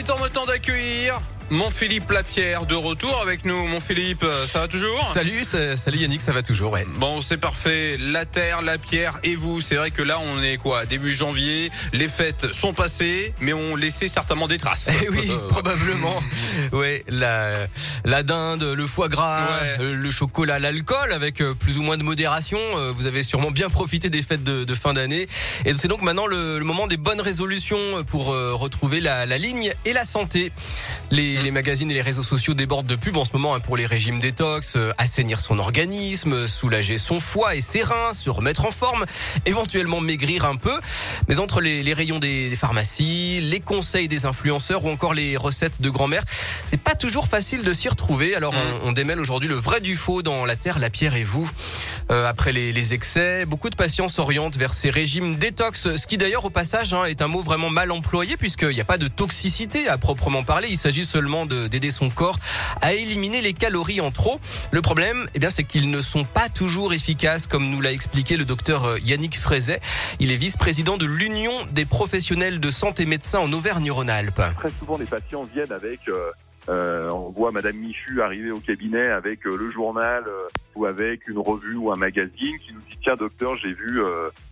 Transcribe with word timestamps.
est 0.00 0.10
en 0.10 0.16
temps 0.30 0.46
d'accueillir 0.46 1.20
mon 1.50 1.70
Philippe 1.70 2.10
Lapierre 2.10 2.64
de 2.64 2.74
retour 2.74 3.20
avec 3.22 3.44
nous. 3.44 3.66
Mon 3.66 3.80
Philippe, 3.80 4.22
euh, 4.22 4.46
ça 4.46 4.60
va 4.60 4.68
toujours 4.68 5.10
Salut, 5.12 5.42
salut 5.76 5.98
Yannick, 5.98 6.20
ça 6.20 6.32
va 6.32 6.42
toujours, 6.42 6.72
ouais. 6.72 6.86
Bon, 6.96 7.20
c'est 7.20 7.36
parfait. 7.36 7.98
La 7.98 8.24
terre, 8.24 8.62
la 8.62 8.78
pierre 8.78 9.18
et 9.24 9.34
vous. 9.34 9.60
C'est 9.60 9.74
vrai 9.74 9.90
que 9.90 10.02
là, 10.02 10.18
on 10.20 10.42
est 10.42 10.56
quoi 10.56 10.86
Début 10.86 11.10
janvier. 11.10 11.70
Les 11.92 12.08
fêtes 12.08 12.52
sont 12.52 12.72
passées, 12.72 13.34
mais 13.40 13.52
on 13.52 13.74
laissé 13.74 14.06
certainement 14.06 14.46
des 14.46 14.58
traces. 14.58 14.90
Eh 15.02 15.08
oui, 15.08 15.30
probablement. 15.48 16.20
Ouais, 16.72 17.04
la, 17.08 17.66
la 18.04 18.22
dinde, 18.22 18.62
le 18.62 18.86
foie 18.86 19.08
gras, 19.08 19.48
euh, 19.80 19.94
le 19.94 20.10
chocolat, 20.10 20.58
l'alcool, 20.58 21.12
avec 21.12 21.40
euh, 21.40 21.54
plus 21.54 21.78
ou 21.78 21.82
moins 21.82 21.96
de 21.96 22.02
modération. 22.02 22.58
Vous 22.94 23.06
avez 23.06 23.22
sûrement 23.22 23.50
bien 23.50 23.68
profité 23.68 24.08
des 24.08 24.22
fêtes 24.22 24.44
de, 24.44 24.64
de 24.64 24.74
fin 24.74 24.92
d'année. 24.92 25.26
Et 25.64 25.74
c'est 25.74 25.88
donc 25.88 26.02
maintenant 26.02 26.26
le, 26.26 26.58
le, 26.58 26.64
moment 26.64 26.86
des 26.86 26.96
bonnes 26.96 27.20
résolutions 27.20 27.78
pour 28.06 28.26
retrouver 28.26 29.00
la, 29.00 29.26
la 29.26 29.38
ligne 29.38 29.72
et 29.84 29.92
la 29.92 30.04
santé. 30.04 30.52
Les, 31.10 31.39
les 31.42 31.50
magazines 31.50 31.90
et 31.90 31.94
les 31.94 32.02
réseaux 32.02 32.22
sociaux 32.22 32.54
débordent 32.54 32.86
de 32.86 32.96
pubs 32.96 33.16
en 33.16 33.24
ce 33.24 33.32
moment 33.32 33.54
hein, 33.54 33.60
pour 33.60 33.76
les 33.76 33.86
régimes 33.86 34.18
détox, 34.18 34.74
euh, 34.76 34.92
assainir 34.98 35.40
son 35.40 35.58
organisme, 35.58 36.46
soulager 36.46 36.98
son 36.98 37.20
foie 37.20 37.54
et 37.54 37.60
ses 37.60 37.82
reins, 37.82 38.12
se 38.12 38.30
remettre 38.30 38.64
en 38.64 38.70
forme, 38.70 39.06
éventuellement 39.46 40.00
maigrir 40.00 40.44
un 40.44 40.56
peu. 40.56 40.78
Mais 41.28 41.38
entre 41.38 41.60
les, 41.60 41.82
les 41.82 41.94
rayons 41.94 42.18
des, 42.18 42.54
pharmacies, 42.56 43.40
les 43.40 43.60
conseils 43.60 44.08
des 44.08 44.26
influenceurs 44.26 44.84
ou 44.84 44.90
encore 44.90 45.14
les 45.14 45.36
recettes 45.36 45.80
de 45.80 45.90
grand-mère, 45.90 46.24
c'est 46.64 46.80
pas 46.80 46.94
toujours 46.94 47.28
facile 47.28 47.62
de 47.62 47.72
s'y 47.72 47.88
retrouver. 47.88 48.34
Alors 48.34 48.54
on, 48.82 48.88
on 48.88 48.92
démêle 48.92 49.20
aujourd'hui 49.20 49.48
le 49.48 49.56
vrai 49.56 49.80
du 49.80 49.96
faux 49.96 50.22
dans 50.22 50.44
la 50.44 50.56
terre, 50.56 50.78
la 50.78 50.90
pierre 50.90 51.14
et 51.14 51.24
vous. 51.24 51.50
Euh, 52.10 52.26
après 52.26 52.50
les, 52.50 52.72
les, 52.72 52.94
excès, 52.94 53.44
beaucoup 53.46 53.70
de 53.70 53.76
patients 53.76 54.08
s'orientent 54.08 54.56
vers 54.56 54.74
ces 54.74 54.90
régimes 54.90 55.36
détox, 55.36 55.96
ce 55.96 56.06
qui 56.06 56.18
d'ailleurs 56.18 56.44
au 56.44 56.50
passage 56.50 56.92
hein, 56.92 57.04
est 57.04 57.22
un 57.22 57.28
mot 57.28 57.42
vraiment 57.42 57.70
mal 57.70 57.92
employé 57.92 58.36
puisqu'il 58.36 58.70
n'y 58.70 58.80
a 58.80 58.84
pas 58.84 58.98
de 58.98 59.06
toxicité 59.06 59.86
à 59.86 59.96
proprement 59.96 60.42
parler. 60.42 60.68
Il 60.70 60.76
s'agit 60.76 61.04
seulement 61.04 61.46
d'aider 61.46 61.90
son 61.90 62.10
corps 62.10 62.38
à 62.80 62.94
éliminer 62.94 63.40
les 63.42 63.52
calories 63.52 64.00
en 64.00 64.10
trop. 64.10 64.40
Le 64.72 64.82
problème, 64.82 65.26
eh 65.34 65.38
bien, 65.38 65.50
c'est 65.50 65.64
qu'ils 65.64 65.90
ne 65.90 66.00
sont 66.00 66.24
pas 66.24 66.48
toujours 66.48 66.92
efficaces, 66.92 67.46
comme 67.46 67.70
nous 67.70 67.80
l'a 67.80 67.92
expliqué 67.92 68.36
le 68.36 68.44
docteur 68.44 68.84
euh, 68.84 68.98
Yannick 69.04 69.38
Frézet. 69.38 69.80
Il 70.18 70.32
est 70.32 70.36
vice-président 70.36 70.96
de 70.96 71.06
l'Union 71.06 71.52
des 71.72 71.84
professionnels 71.84 72.58
de 72.58 72.70
santé 72.70 73.06
médecins 73.06 73.38
en 73.38 73.52
Auvergne-Rhône-Alpes. 73.52 74.42
Très 74.58 74.70
souvent, 74.78 74.98
les 74.98 75.06
patients 75.06 75.48
viennent 75.54 75.72
avec 75.72 76.00
euh, 76.08 76.30
euh, 76.68 77.08
on 77.10 77.30
voit 77.30 77.52
Madame 77.52 77.76
Michu 77.76 78.20
arriver 78.22 78.50
au 78.50 78.60
cabinet 78.60 79.08
avec 79.08 79.44
le 79.44 79.70
journal 79.70 80.24
ou 80.74 80.86
avec 80.86 81.26
une 81.26 81.38
revue 81.38 81.76
ou 81.76 81.90
un 81.90 81.96
magazine 81.96 82.58
qui 82.58 82.72
nous 82.72 82.80
dit 82.88 82.98
tiens 83.02 83.14
docteur 83.14 83.56
j'ai 83.56 83.72
vu 83.72 84.00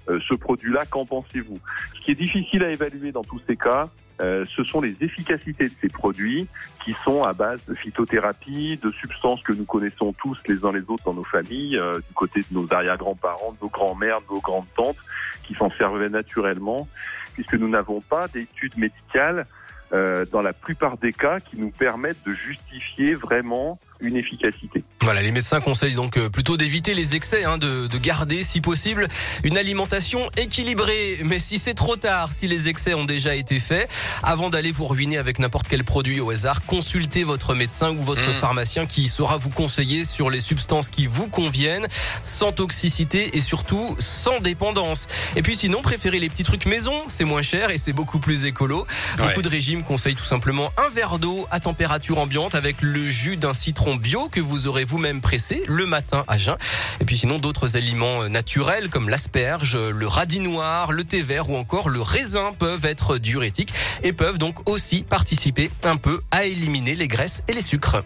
ce 0.08 0.34
produit-là 0.34 0.86
qu'en 0.86 1.04
pensez-vous? 1.04 1.58
Ce 1.94 2.00
qui 2.00 2.12
est 2.12 2.14
difficile 2.14 2.64
à 2.64 2.70
évaluer 2.70 3.12
dans 3.12 3.22
tous 3.22 3.40
ces 3.46 3.56
cas 3.56 3.90
euh, 4.20 4.44
ce 4.56 4.64
sont 4.64 4.80
les 4.80 4.96
efficacités 5.00 5.64
de 5.64 5.74
ces 5.80 5.88
produits 5.88 6.48
qui 6.84 6.94
sont 7.04 7.22
à 7.22 7.32
base 7.32 7.64
de 7.66 7.74
phytothérapie, 7.74 8.78
de 8.82 8.90
substances 8.90 9.40
que 9.42 9.52
nous 9.52 9.64
connaissons 9.64 10.12
tous 10.12 10.36
les 10.48 10.64
uns 10.64 10.72
les 10.72 10.82
autres 10.88 11.04
dans 11.04 11.14
nos 11.14 11.24
familles, 11.24 11.76
euh, 11.76 11.94
du 11.94 12.14
côté 12.14 12.40
de 12.40 12.58
nos 12.58 12.66
arrière-grands-parents, 12.72 13.52
de 13.52 13.58
nos 13.62 13.68
grands-mères, 13.68 14.20
de 14.22 14.34
nos 14.34 14.40
grandes-tantes, 14.40 14.96
qui 15.44 15.54
s'en 15.54 15.70
servaient 15.70 16.08
naturellement, 16.08 16.88
puisque 17.34 17.54
nous 17.54 17.68
n'avons 17.68 18.00
pas 18.00 18.26
d'études 18.26 18.76
médicales 18.76 19.40
euh, 19.40 19.57
dans 19.90 20.42
la 20.42 20.52
plupart 20.52 20.98
des 20.98 21.12
cas 21.12 21.40
qui 21.40 21.56
nous 21.56 21.70
permettent 21.70 22.24
de 22.26 22.34
justifier 22.34 23.14
vraiment 23.14 23.78
une 24.00 24.16
efficacité. 24.16 24.84
Voilà, 25.02 25.22
les 25.22 25.30
médecins 25.30 25.60
conseillent 25.60 25.94
donc 25.94 26.16
euh, 26.16 26.28
plutôt 26.28 26.56
d'éviter 26.56 26.94
les 26.94 27.16
excès, 27.16 27.44
hein, 27.44 27.58
de, 27.58 27.86
de, 27.86 27.98
garder 27.98 28.42
si 28.42 28.60
possible 28.60 29.08
une 29.42 29.56
alimentation 29.56 30.28
équilibrée. 30.36 31.18
Mais 31.24 31.38
si 31.38 31.58
c'est 31.58 31.74
trop 31.74 31.96
tard, 31.96 32.32
si 32.32 32.46
les 32.46 32.68
excès 32.68 32.94
ont 32.94 33.04
déjà 33.04 33.34
été 33.34 33.58
faits, 33.58 33.88
avant 34.22 34.50
d'aller 34.50 34.70
vous 34.70 34.86
ruiner 34.86 35.18
avec 35.18 35.38
n'importe 35.38 35.66
quel 35.68 35.82
produit 35.82 36.20
au 36.20 36.30
hasard, 36.30 36.62
consultez 36.66 37.24
votre 37.24 37.54
médecin 37.54 37.90
ou 37.90 38.02
votre 38.02 38.28
mmh. 38.28 38.34
pharmacien 38.34 38.86
qui 38.86 39.08
saura 39.08 39.36
vous 39.36 39.50
conseiller 39.50 40.04
sur 40.04 40.30
les 40.30 40.40
substances 40.40 40.88
qui 40.88 41.06
vous 41.06 41.28
conviennent, 41.28 41.86
sans 42.22 42.52
toxicité 42.52 43.36
et 43.36 43.40
surtout 43.40 43.96
sans 43.98 44.40
dépendance. 44.40 45.06
Et 45.36 45.42
puis 45.42 45.56
sinon, 45.56 45.82
préférez 45.82 46.18
les 46.18 46.28
petits 46.28 46.44
trucs 46.44 46.66
maison, 46.66 47.02
c'est 47.08 47.24
moins 47.24 47.42
cher 47.42 47.70
et 47.70 47.78
c'est 47.78 47.92
beaucoup 47.92 48.18
plus 48.18 48.44
écolo. 48.44 48.86
Beaucoup 49.16 49.42
de 49.42 49.48
régimes 49.48 49.82
conseillent 49.82 50.14
tout 50.14 50.24
simplement 50.24 50.72
un 50.76 50.88
verre 50.88 51.18
d'eau 51.18 51.46
à 51.50 51.60
température 51.60 52.18
ambiante 52.18 52.54
avec 52.54 52.82
le 52.82 53.04
jus 53.04 53.36
d'un 53.36 53.54
citron 53.54 53.87
bio 53.96 54.28
que 54.28 54.40
vous 54.40 54.66
aurez 54.66 54.84
vous-même 54.84 55.20
pressé 55.20 55.62
le 55.66 55.86
matin 55.86 56.24
à 56.28 56.38
jeun. 56.38 56.56
Et 57.00 57.04
puis 57.04 57.16
sinon 57.16 57.38
d'autres 57.38 57.76
aliments 57.76 58.22
euh, 58.22 58.28
naturels 58.28 58.90
comme 58.90 59.08
l'asperge, 59.08 59.76
le 59.76 60.06
radis 60.06 60.40
noir, 60.40 60.92
le 60.92 61.04
thé 61.04 61.22
vert 61.22 61.50
ou 61.50 61.56
encore 61.56 61.88
le 61.88 62.02
raisin 62.02 62.52
peuvent 62.58 62.84
être 62.84 63.18
diurétiques 63.18 63.72
et 64.02 64.12
peuvent 64.12 64.38
donc 64.38 64.68
aussi 64.68 65.02
participer 65.02 65.70
un 65.84 65.96
peu 65.96 66.20
à 66.30 66.44
éliminer 66.44 66.94
les 66.94 67.08
graisses 67.08 67.42
et 67.48 67.52
les 67.52 67.62
sucres. 67.62 67.96